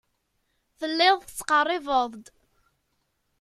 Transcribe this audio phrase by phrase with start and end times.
[0.79, 2.25] Telliḍ tettqerribeḍ-d.